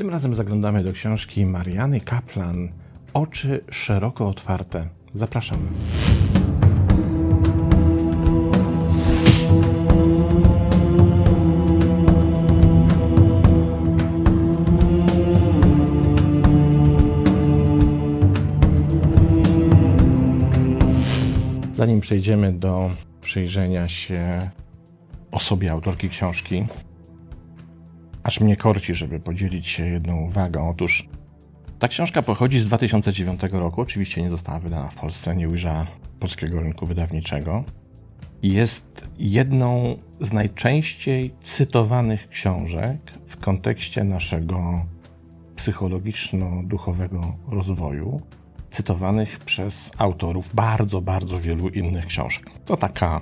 [0.00, 2.68] Tym razem zaglądamy do książki Mariany Kaplan
[3.14, 4.88] Oczy szeroko otwarte.
[5.12, 5.62] Zapraszamy.
[21.74, 22.90] Zanim przejdziemy do
[23.20, 24.50] przyjrzenia się
[25.30, 26.66] osobie autorki książki,
[28.22, 30.70] aż mnie korci, żeby podzielić się jedną uwagą.
[30.70, 31.08] Otóż
[31.78, 33.80] ta książka pochodzi z 2009 roku.
[33.80, 35.86] Oczywiście nie została wydana w Polsce, nie ujrzała
[36.20, 37.64] polskiego rynku wydawniczego.
[38.42, 44.86] Jest jedną z najczęściej cytowanych książek w kontekście naszego
[45.56, 48.20] psychologiczno-duchowego rozwoju,
[48.70, 52.50] cytowanych przez autorów bardzo, bardzo wielu innych książek.
[52.64, 53.20] To taka,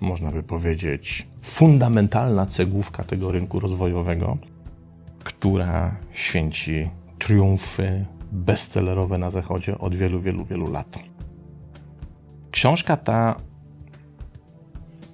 [0.00, 4.36] można by powiedzieć, fundamentalna cegłówka tego rynku rozwojowego,
[5.24, 10.98] która święci triumfy bestsellerowe na Zachodzie od wielu, wielu, wielu lat.
[12.50, 13.36] Książka ta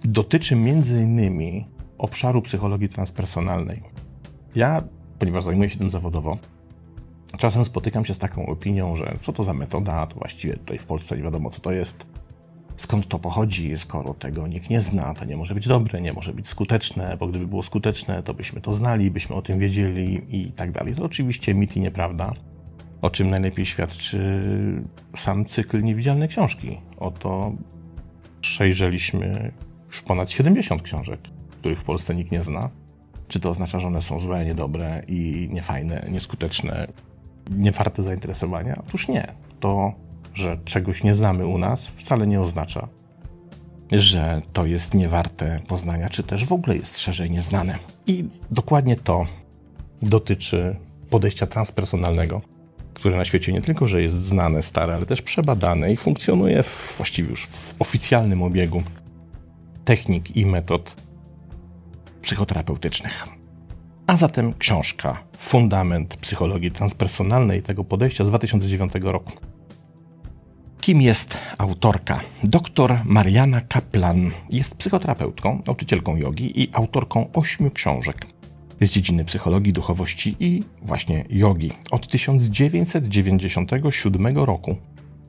[0.04, 1.66] dotyczy między innymi
[1.98, 3.82] obszaru psychologii transpersonalnej.
[4.54, 4.82] Ja,
[5.18, 6.38] ponieważ zajmuję się tym zawodowo,
[7.38, 10.86] czasem spotykam się z taką opinią, że co to za metoda, to właściwie tutaj w
[10.86, 12.06] Polsce nie wiadomo co to jest,
[12.76, 16.32] skąd to pochodzi, skoro tego nikt nie zna, to nie może być dobre, nie może
[16.32, 20.52] być skuteczne, bo gdyby było skuteczne, to byśmy to znali, byśmy o tym wiedzieli i
[20.52, 20.94] tak dalej.
[20.94, 22.32] To oczywiście mit i nieprawda,
[23.02, 24.42] o czym najlepiej świadczy
[25.16, 26.78] sam cykl Niewidzialne Książki.
[26.96, 27.52] Oto
[28.40, 29.52] przejrzeliśmy
[29.86, 32.70] już ponad 70 książek, których w Polsce nikt nie zna.
[33.28, 36.86] Czy to oznacza, że one są złe, niedobre i niefajne, nieskuteczne,
[37.50, 38.74] niewarte zainteresowania?
[38.88, 39.32] Otóż nie.
[39.60, 39.92] To
[40.34, 42.88] że czegoś nie znamy u nas, wcale nie oznacza,
[43.92, 47.78] że to jest niewarte poznania, czy też w ogóle jest szerzej nieznane.
[48.06, 49.26] I dokładnie to
[50.02, 50.76] dotyczy
[51.10, 52.40] podejścia transpersonalnego,
[52.94, 56.94] które na świecie nie tylko, że jest znane, stare, ale też przebadane i funkcjonuje w,
[56.96, 58.82] właściwie już w oficjalnym obiegu
[59.84, 60.96] technik i metod
[62.22, 63.26] psychoterapeutycznych.
[64.06, 69.32] A zatem książka Fundament psychologii transpersonalnej tego podejścia z 2009 roku.
[70.84, 72.20] Kim jest autorka?
[72.42, 78.26] Doktor Mariana Kaplan jest psychoterapeutką, nauczycielką jogi i autorką ośmiu książek
[78.80, 81.72] z dziedziny psychologii, duchowości i właśnie jogi.
[81.90, 84.76] Od 1997 roku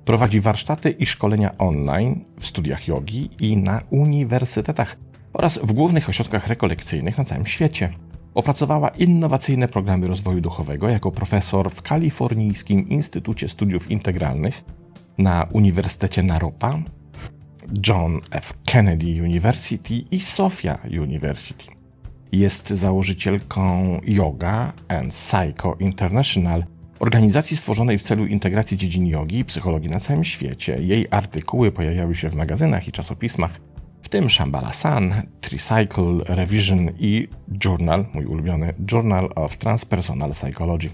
[0.05, 4.97] prowadzi warsztaty i szkolenia online w studiach jogi i na uniwersytetach
[5.33, 7.89] oraz w głównych ośrodkach rekolekcyjnych na całym świecie.
[8.33, 14.63] Opracowała innowacyjne programy rozwoju duchowego jako profesor w Kalifornijskim Instytucie Studiów Integralnych
[15.17, 16.79] na Uniwersytecie Naropa,
[17.87, 18.53] John F.
[18.65, 21.65] Kennedy University i Sofia University.
[22.31, 23.61] Jest założycielką
[24.03, 26.65] Yoga and Psycho International,
[26.99, 30.77] organizacji stworzonej w celu integracji dziedzin jogi i psychologii na całym świecie.
[30.81, 33.59] Jej artykuły pojawiały się w magazynach i czasopismach,
[34.05, 37.27] w tym Shambhala Sun, Tricycle Revision i
[37.65, 40.89] Journal, mój ulubiony Journal of Transpersonal Psychology.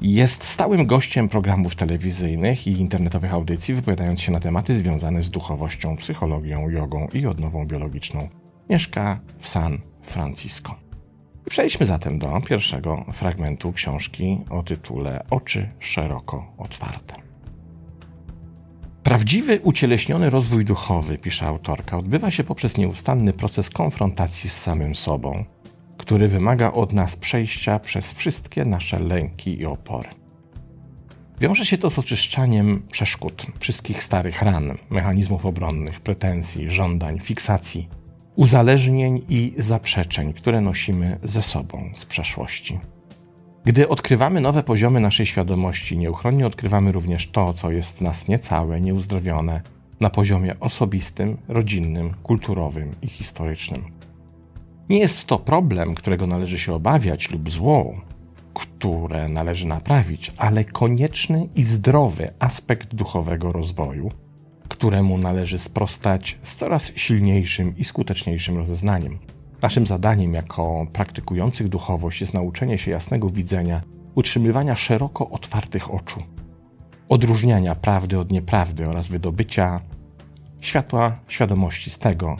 [0.00, 5.96] Jest stałym gościem programów telewizyjnych i internetowych audycji, wypowiadając się na tematy związane z duchowością,
[5.96, 8.28] psychologią, jogą i odnową biologiczną.
[8.70, 10.74] Mieszka w San Francisco.
[11.50, 17.14] Przejdźmy zatem do pierwszego fragmentu książki o tytule Oczy szeroko otwarte.
[19.02, 25.44] Prawdziwy, ucieleśniony rozwój duchowy, pisze autorka, odbywa się poprzez nieustanny proces konfrontacji z samym sobą,
[26.08, 30.08] który wymaga od nas przejścia przez wszystkie nasze lęki i opory.
[31.40, 37.88] Wiąże się to z oczyszczaniem przeszkód, wszystkich starych ran, mechanizmów obronnych, pretensji, żądań, fiksacji,
[38.36, 42.78] uzależnień i zaprzeczeń, które nosimy ze sobą z przeszłości.
[43.64, 48.80] Gdy odkrywamy nowe poziomy naszej świadomości, nieuchronnie odkrywamy również to, co jest w nas niecałe,
[48.80, 49.60] nieuzdrowione
[50.00, 53.97] na poziomie osobistym, rodzinnym, kulturowym i historycznym.
[54.88, 57.94] Nie jest to problem, którego należy się obawiać, lub zło,
[58.54, 64.10] które należy naprawić, ale konieczny i zdrowy aspekt duchowego rozwoju,
[64.68, 69.18] któremu należy sprostać z coraz silniejszym i skuteczniejszym rozeznaniem.
[69.62, 73.82] Naszym zadaniem jako praktykujących duchowość jest nauczenie się jasnego widzenia,
[74.14, 76.22] utrzymywania szeroko otwartych oczu,
[77.08, 79.80] odróżniania prawdy od nieprawdy oraz wydobycia
[80.60, 82.36] światła świadomości z tego,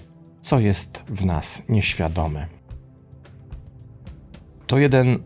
[0.48, 2.46] co jest w nas nieświadome.
[4.66, 5.18] To jeden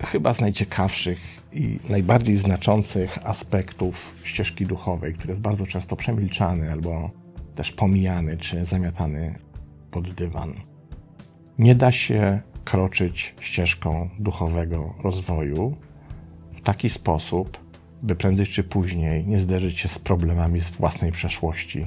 [0.00, 1.20] chyba z najciekawszych
[1.52, 7.10] i najbardziej znaczących aspektów ścieżki duchowej, który jest bardzo często przemilczany albo
[7.54, 9.38] też pomijany czy zamiatany
[9.90, 10.54] pod dywan.
[11.58, 15.76] Nie da się kroczyć ścieżką duchowego rozwoju
[16.52, 17.58] w taki sposób,
[18.02, 21.86] by prędzej czy później nie zderzyć się z problemami z własnej przeszłości,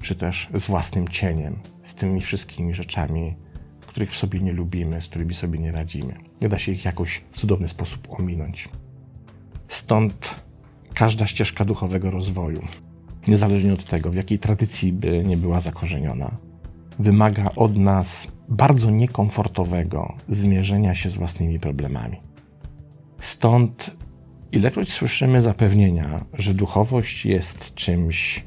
[0.00, 3.34] czy też z własnym cieniem, z tymi wszystkimi rzeczami,
[3.80, 6.14] których w sobie nie lubimy, z którymi sobie nie radzimy.
[6.40, 8.68] Nie da się ich jakoś w cudowny sposób ominąć.
[9.68, 10.42] Stąd
[10.94, 12.62] każda ścieżka duchowego rozwoju,
[13.28, 16.30] niezależnie od tego, w jakiej tradycji by nie była zakorzeniona,
[16.98, 22.16] wymaga od nas bardzo niekomfortowego zmierzenia się z własnymi problemami.
[23.20, 23.90] Stąd
[24.52, 28.44] ilekroć słyszymy zapewnienia, że duchowość jest czymś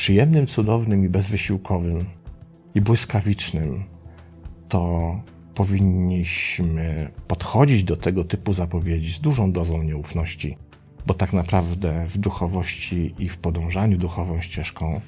[0.00, 2.04] przyjemnym, cudownym i bezwysiłkowym
[2.74, 3.84] i błyskawicznym,
[4.68, 5.14] to
[5.54, 10.56] powinniśmy podchodzić do tego typu zapowiedzi z dużą dozą nieufności,
[11.06, 15.00] bo tak naprawdę w duchowości i w podążaniu duchową ścieżką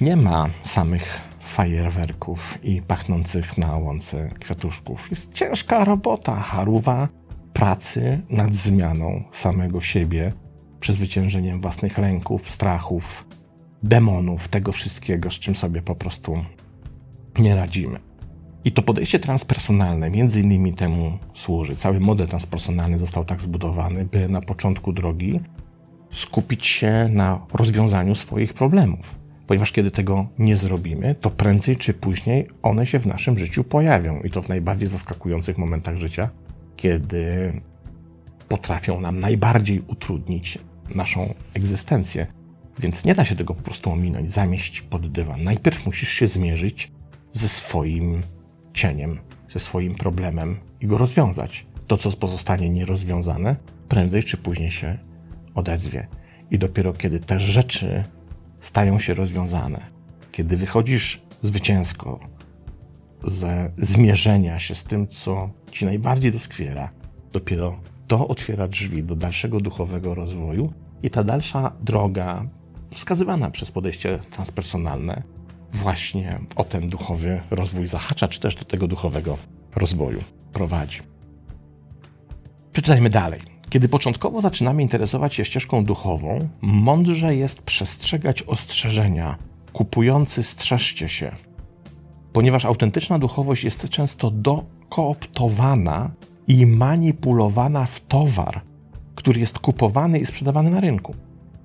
[0.00, 5.10] nie ma samych fajerwerków i pachnących na łące kwiatuszków.
[5.10, 7.08] Jest ciężka robota, haruwa
[7.52, 10.32] pracy nad zmianą samego siebie,
[10.80, 13.26] przezwyciężeniem własnych lęków, strachów,
[13.84, 16.44] demonów, tego wszystkiego, z czym sobie po prostu
[17.38, 17.98] nie radzimy.
[18.64, 21.76] I to podejście transpersonalne między innymi temu służy.
[21.76, 25.40] Cały model transpersonalny został tak zbudowany, by na początku drogi
[26.10, 29.14] skupić się na rozwiązaniu swoich problemów.
[29.46, 34.20] Ponieważ kiedy tego nie zrobimy, to prędzej czy później one się w naszym życiu pojawią
[34.20, 36.28] i to w najbardziej zaskakujących momentach życia,
[36.76, 37.52] kiedy
[38.48, 40.58] potrafią nam najbardziej utrudnić
[40.94, 42.26] naszą egzystencję.
[42.78, 45.42] Więc nie da się tego po prostu ominąć, zamieść pod dywan.
[45.42, 46.92] Najpierw musisz się zmierzyć
[47.32, 48.20] ze swoim
[48.74, 49.18] cieniem,
[49.52, 51.66] ze swoim problemem i go rozwiązać.
[51.86, 53.56] To, co pozostanie nierozwiązane,
[53.88, 54.98] prędzej czy później się
[55.54, 56.06] odezwie.
[56.50, 58.04] I dopiero kiedy te rzeczy
[58.60, 59.80] stają się rozwiązane,
[60.32, 62.20] kiedy wychodzisz zwycięsko
[63.24, 66.90] ze zmierzenia się z tym, co ci najbardziej doskwiera,
[67.32, 70.72] dopiero to otwiera drzwi do dalszego duchowego rozwoju
[71.02, 72.46] i ta dalsza droga,
[72.94, 75.22] wskazywana przez podejście transpersonalne,
[75.72, 79.38] właśnie o ten duchowy rozwój zahacza, czy też do tego duchowego
[79.76, 80.20] rozwoju
[80.52, 81.00] prowadzi.
[82.72, 83.40] Przeczytajmy dalej.
[83.70, 89.36] Kiedy początkowo zaczynamy interesować się ścieżką duchową, mądrze jest przestrzegać ostrzeżenia.
[89.72, 91.32] Kupujący strzeżcie się.
[92.32, 96.10] Ponieważ autentyczna duchowość jest często dokooptowana
[96.46, 98.60] i manipulowana w towar,
[99.14, 101.14] który jest kupowany i sprzedawany na rynku.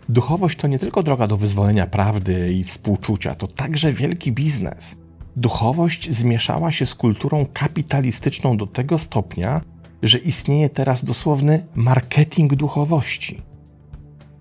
[0.09, 4.97] Duchowość to nie tylko droga do wyzwolenia prawdy i współczucia, to także wielki biznes.
[5.35, 9.61] Duchowość zmieszała się z kulturą kapitalistyczną do tego stopnia,
[10.03, 13.41] że istnieje teraz dosłowny marketing duchowości,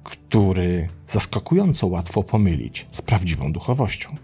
[0.04, 4.14] który zaskakująco łatwo pomylić z prawdziwą duchowością.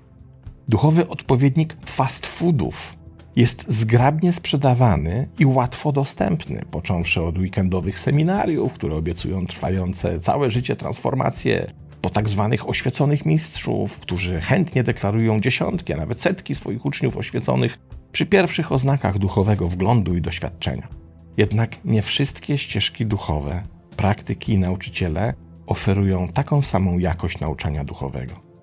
[0.68, 2.96] Duchowy odpowiednik fast foodów
[3.36, 10.76] jest zgrabnie sprzedawany i łatwo dostępny, począwszy od weekendowych seminariów, które obiecują trwające całe życie
[10.76, 11.66] transformacje,
[12.00, 17.78] po tak zwanych oświeconych mistrzów, którzy chętnie deklarują dziesiątki, a nawet setki swoich uczniów oświeconych
[18.12, 20.88] przy pierwszych oznakach duchowego wglądu i doświadczenia.
[21.36, 23.62] Jednak nie wszystkie ścieżki duchowe,
[23.96, 25.34] praktyki i nauczyciele
[25.66, 28.53] oferują taką samą jakość nauczania duchowego.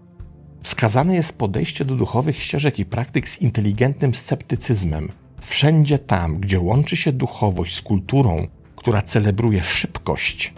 [0.64, 5.10] Wskazane jest podejście do duchowych ścieżek i praktyk z inteligentnym sceptycyzmem.
[5.42, 10.54] Wszędzie tam, gdzie łączy się duchowość z kulturą, która celebruje szybkość,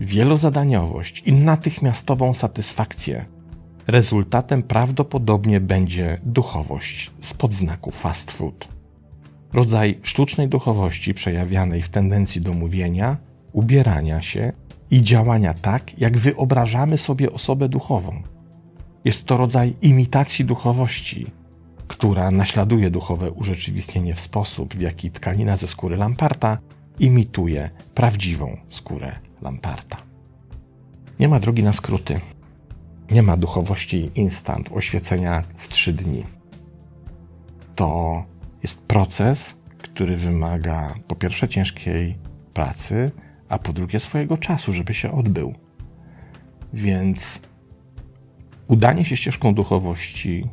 [0.00, 3.24] wielozadaniowość i natychmiastową satysfakcję,
[3.86, 8.68] rezultatem prawdopodobnie będzie duchowość z podznaku fast food.
[9.52, 13.16] Rodzaj sztucznej duchowości przejawianej w tendencji do mówienia,
[13.52, 14.52] ubierania się
[14.90, 18.22] i działania tak, jak wyobrażamy sobie osobę duchową.
[19.04, 21.26] Jest to rodzaj imitacji duchowości,
[21.88, 26.58] która naśladuje duchowe urzeczywistnienie w sposób, w jaki tkanina ze skóry lamparta
[26.98, 29.12] imituje prawdziwą skórę
[29.42, 29.96] lamparta.
[31.20, 32.20] Nie ma drogi na skróty.
[33.10, 36.24] Nie ma duchowości instant, oświecenia w trzy dni.
[37.74, 38.24] To
[38.62, 42.18] jest proces, który wymaga po pierwsze ciężkiej
[42.54, 43.10] pracy,
[43.48, 45.54] a po drugie swojego czasu, żeby się odbył.
[46.72, 47.40] Więc
[48.68, 50.46] Udanie się ścieżką duchowości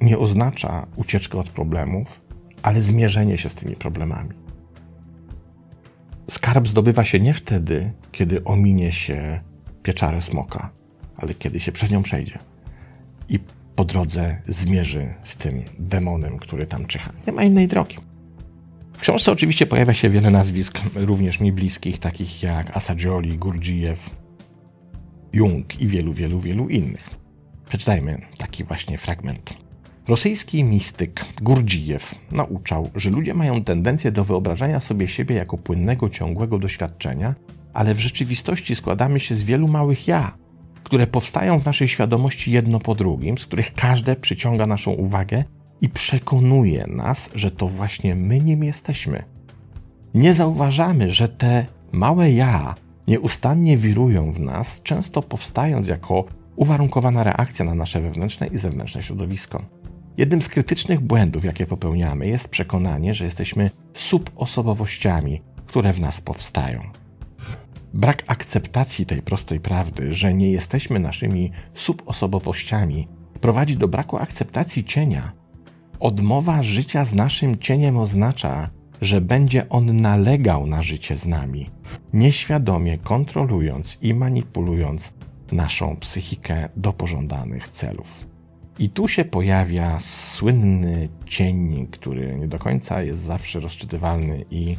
[0.00, 2.20] nie oznacza ucieczkę od problemów,
[2.62, 4.30] ale zmierzenie się z tymi problemami.
[6.30, 9.40] Skarb zdobywa się nie wtedy, kiedy ominie się
[9.82, 10.70] pieczarę smoka,
[11.16, 12.38] ale kiedy się przez nią przejdzie
[13.28, 13.38] i
[13.76, 17.12] po drodze zmierzy z tym demonem, który tam czyha.
[17.26, 17.96] Nie ma innej drogi.
[18.92, 24.10] W książce oczywiście pojawia się wiele nazwisk, również mi bliskich, takich jak Asadzioli, Gurdjieff,
[25.32, 27.17] Jung i wielu, wielu, wielu innych.
[27.68, 29.54] Przeczytajmy taki właśnie fragment.
[30.08, 36.58] Rosyjski mistyk Gurdzijew nauczał, że ludzie mają tendencję do wyobrażania sobie siebie jako płynnego, ciągłego
[36.58, 37.34] doświadczenia,
[37.72, 40.34] ale w rzeczywistości składamy się z wielu małych ja,
[40.84, 45.44] które powstają w naszej świadomości jedno po drugim, z których każde przyciąga naszą uwagę
[45.80, 49.24] i przekonuje nas, że to właśnie my nim jesteśmy.
[50.14, 52.74] Nie zauważamy, że te małe ja
[53.08, 56.24] nieustannie wirują w nas, często powstając jako
[56.58, 59.64] uwarunkowana reakcja na nasze wewnętrzne i zewnętrzne środowisko.
[60.16, 66.80] Jednym z krytycznych błędów, jakie popełniamy, jest przekonanie, że jesteśmy subosobowościami, które w nas powstają.
[67.94, 73.08] Brak akceptacji tej prostej prawdy, że nie jesteśmy naszymi subosobowościami,
[73.40, 75.32] prowadzi do braku akceptacji cienia.
[76.00, 81.70] Odmowa życia z naszym cieniem oznacza, że będzie on nalegał na życie z nami,
[82.12, 85.14] nieświadomie kontrolując i manipulując
[85.52, 88.26] naszą psychikę do pożądanych celów.
[88.78, 94.76] I tu się pojawia słynny cień, który nie do końca jest zawsze rozczytywalny i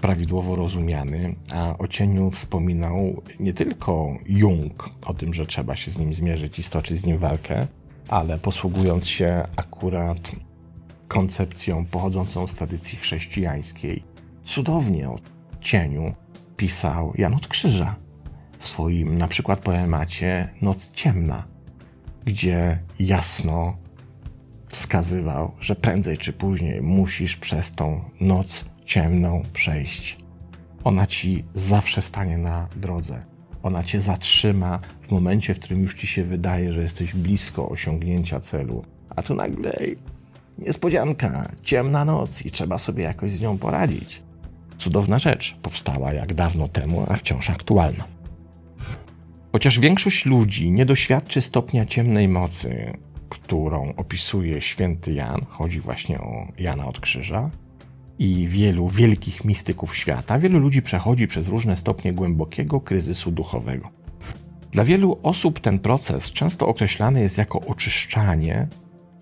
[0.00, 5.98] prawidłowo rozumiany, a o cieniu wspominał nie tylko Jung o tym, że trzeba się z
[5.98, 7.66] nim zmierzyć i stoczyć z nim walkę,
[8.08, 10.32] ale posługując się akurat
[11.08, 14.02] koncepcją pochodzącą z tradycji chrześcijańskiej,
[14.44, 15.18] cudownie o
[15.60, 16.14] cieniu
[16.56, 18.05] pisał Jan od Krzyża
[18.58, 21.44] w swoim na przykład poemacie Noc Ciemna,
[22.24, 23.76] gdzie jasno
[24.68, 30.18] wskazywał, że prędzej czy później musisz przez tą noc ciemną przejść.
[30.84, 33.24] Ona ci zawsze stanie na drodze.
[33.62, 38.40] Ona cię zatrzyma w momencie, w którym już ci się wydaje, że jesteś blisko osiągnięcia
[38.40, 38.84] celu.
[39.16, 39.72] A tu nagle
[40.58, 44.22] niespodzianka, ciemna noc i trzeba sobie jakoś z nią poradzić.
[44.78, 48.04] Cudowna rzecz powstała jak dawno temu, a wciąż aktualna.
[49.56, 52.92] Chociaż większość ludzi nie doświadczy stopnia ciemnej mocy,
[53.28, 57.50] którą opisuje święty Jan, chodzi właśnie o Jana od Krzyża,
[58.18, 63.88] i wielu wielkich mistyków świata, wielu ludzi przechodzi przez różne stopnie głębokiego kryzysu duchowego.
[64.72, 68.68] Dla wielu osób ten proces, często określany jest jako oczyszczanie,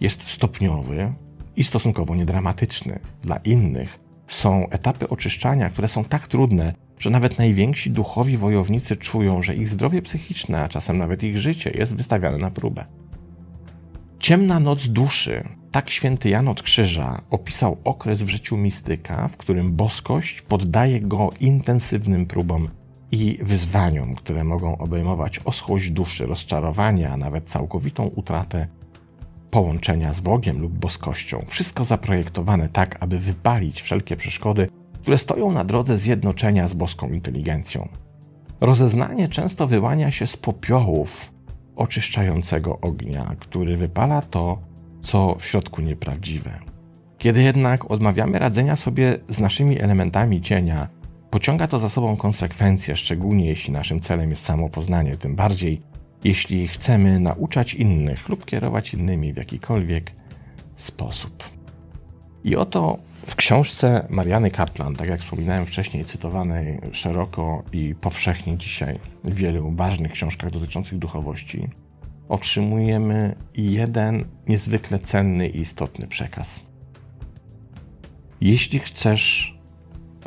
[0.01, 1.13] jest stopniowy
[1.57, 2.99] i stosunkowo niedramatyczny.
[3.23, 3.99] Dla innych
[4.29, 9.69] są etapy oczyszczania, które są tak trudne, że nawet najwięksi duchowi wojownicy czują, że ich
[9.69, 12.85] zdrowie psychiczne, a czasem nawet ich życie jest wystawiane na próbę.
[14.19, 19.73] Ciemna noc duszy, tak święty Jan od Krzyża opisał okres w życiu mistyka, w którym
[19.73, 22.69] boskość poddaje go intensywnym próbom
[23.13, 28.67] i wyzwaniom, które mogą obejmować oschłość duszy, rozczarowanie, a nawet całkowitą utratę
[29.51, 31.45] połączenia z Bogiem lub boskością.
[31.49, 34.69] Wszystko zaprojektowane tak, aby wypalić wszelkie przeszkody,
[35.05, 37.89] które stoją na drodze zjednoczenia z boską inteligencją.
[38.61, 41.33] Rozeznanie często wyłania się z popiołów
[41.77, 44.59] oczyszczającego ognia, który wypala to,
[45.03, 46.59] co w środku nieprawdziwe.
[47.19, 50.89] Kiedy jednak odmawiamy radzenia sobie z naszymi elementami cienia,
[51.31, 55.81] pociąga to za sobą konsekwencje, szczególnie jeśli naszym celem jest samopoznanie, tym bardziej
[56.25, 60.13] jeśli chcemy nauczać innych lub kierować innymi w jakikolwiek
[60.77, 61.45] sposób.
[62.45, 68.99] I oto w książce Mariany Kaplan, tak jak wspominałem wcześniej, cytowanej szeroko i powszechnie dzisiaj
[69.25, 71.69] w wielu ważnych książkach dotyczących duchowości,
[72.29, 76.61] otrzymujemy jeden niezwykle cenny i istotny przekaz.
[78.41, 79.59] Jeśli chcesz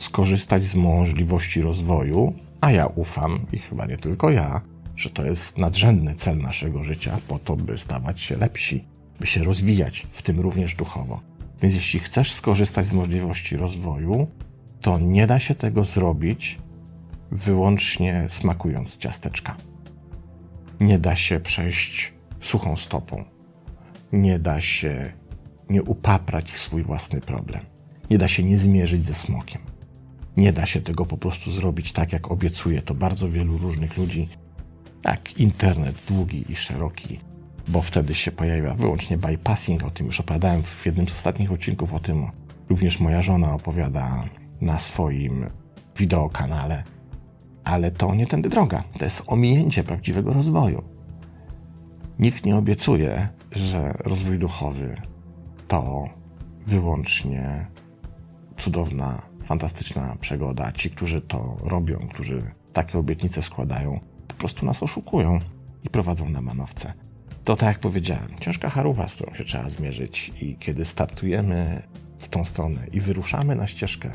[0.01, 4.62] skorzystać z możliwości rozwoju, a ja ufam, i chyba nie tylko ja,
[4.96, 8.86] że to jest nadrzędny cel naszego życia, po to, by stawać się lepsi,
[9.20, 11.26] by się rozwijać, w tym również duchowo.
[11.61, 14.27] Więc jeśli chcesz skorzystać z możliwości rozwoju,
[14.81, 16.59] to nie da się tego zrobić
[17.31, 19.55] wyłącznie smakując ciasteczka.
[20.79, 23.23] Nie da się przejść suchą stopą.
[24.11, 25.13] Nie da się
[25.69, 27.61] nie upaprać w swój własny problem.
[28.09, 29.61] Nie da się nie zmierzyć ze smokiem.
[30.37, 34.29] Nie da się tego po prostu zrobić tak, jak obiecuje to bardzo wielu różnych ludzi,
[35.03, 37.19] jak internet długi i szeroki,
[37.67, 39.83] bo wtedy się pojawia wyłącznie bypassing.
[39.83, 41.93] O tym już opowiadałem w jednym z ostatnich odcinków.
[41.93, 42.27] O tym
[42.69, 44.24] również moja żona opowiada
[44.62, 45.45] na swoim
[45.97, 46.83] wideokanale
[47.67, 48.83] ale to nie tędy droga.
[48.97, 50.83] To jest ominięcie prawdziwego rozwoju.
[52.19, 55.01] Nikt nie obiecuje, że rozwój duchowy
[55.67, 56.09] to
[56.67, 57.67] wyłącznie
[58.57, 60.71] cudowna, fantastyczna przygoda.
[60.71, 65.39] Ci, którzy to robią, którzy takie obietnice składają, po prostu nas oszukują
[65.83, 66.93] i prowadzą na manowce.
[67.48, 71.84] To tak jak powiedziałem, ciężka charuwa, z którą się trzeba zmierzyć i kiedy startujemy
[72.18, 74.12] w tą stronę i wyruszamy na ścieżkę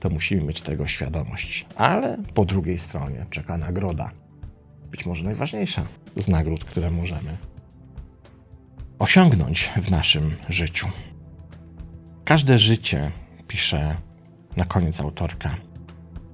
[0.00, 1.66] to musimy mieć tego świadomość.
[1.76, 4.10] Ale po drugiej stronie czeka nagroda.
[4.90, 7.36] Być może najważniejsza z nagród, które możemy
[8.98, 10.88] osiągnąć w naszym życiu.
[12.24, 13.10] Każde życie,
[13.48, 13.96] pisze
[14.56, 15.56] na koniec autorka,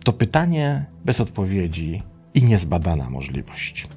[0.05, 2.03] to pytanie bez odpowiedzi
[2.35, 3.89] i niezbadana możliwość.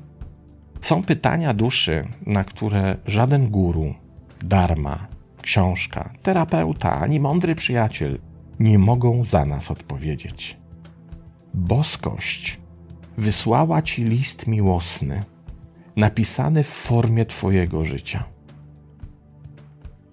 [0.86, 3.94] Są pytania duszy, na które żaden guru,
[4.42, 5.08] dharma,
[5.42, 8.20] książka, terapeuta ani mądry przyjaciel
[8.60, 10.58] nie mogą za nas odpowiedzieć.
[11.54, 12.60] Boskość
[13.18, 15.24] wysłała ci list miłosny,
[15.96, 18.24] napisany w formie Twojego życia.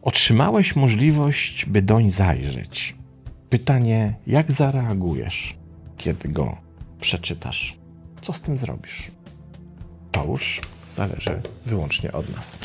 [0.02, 2.96] Otrzymałeś możliwość, by doń zajrzeć.
[3.50, 5.56] Pytanie, jak zareagujesz,
[5.96, 6.56] kiedy go
[7.00, 7.78] przeczytasz?
[8.20, 9.10] Co z tym zrobisz?
[10.28, 12.58] Już zależy wyłącznie od nas.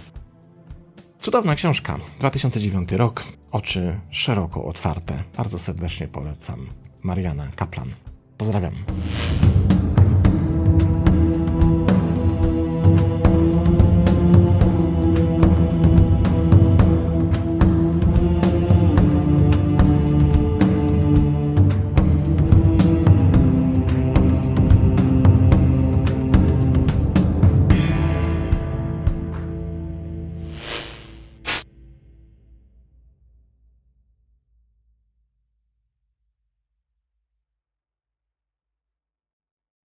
[1.22, 5.24] Cudowna książka, 2009 rok, oczy szeroko otwarte.
[5.38, 6.68] Bardzo serdecznie polecam.
[7.02, 7.90] Mariana Kaplan.
[8.38, 8.74] Pozdrawiam.